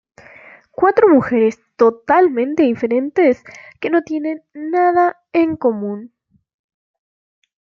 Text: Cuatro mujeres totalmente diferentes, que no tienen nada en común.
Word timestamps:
Cuatro 0.71 1.07
mujeres 1.09 1.59
totalmente 1.75 2.63
diferentes, 2.63 3.43
que 3.79 3.91
no 3.91 4.01
tienen 4.01 4.41
nada 4.51 5.17
en 5.31 5.55
común. 5.55 6.11